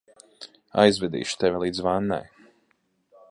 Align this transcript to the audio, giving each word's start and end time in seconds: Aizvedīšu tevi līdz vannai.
Aizvedīšu 0.83 1.37
tevi 1.43 1.61
līdz 1.65 1.85
vannai. 1.89 2.21